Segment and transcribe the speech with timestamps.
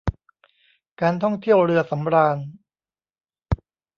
[1.01, 2.37] การท่องเที่ยวเรือสำราญ